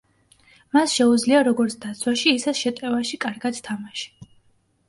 მას 0.77 0.95
შეუძლია 0.99 1.41
როგორც 1.47 1.75
დაცვაში 1.85 2.33
ისე 2.39 2.57
შეტევაში 2.63 3.21
კარგად 3.27 3.61
თამაში. 3.69 4.11